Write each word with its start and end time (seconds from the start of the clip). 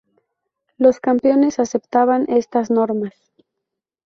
Los 0.79 0.99
campeones 0.99 1.59
aceptaban 1.59 2.25
estas 2.27 2.71
normas. 2.71 3.13